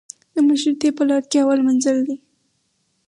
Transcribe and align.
د 0.33 0.35
مشروطې 0.47 0.89
په 0.97 1.03
لار 1.09 1.23
کې 1.31 1.37
اول 1.43 1.59
منزل 1.67 1.97
دی. 2.07 2.17